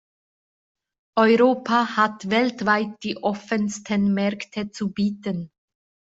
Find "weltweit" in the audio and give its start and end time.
2.31-2.93